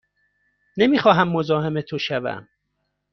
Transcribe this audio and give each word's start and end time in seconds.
نمی 0.77 0.99
خواهم 0.99 1.29
مزاحم 1.29 1.81
تو 1.81 1.97
شوم. 1.97 2.47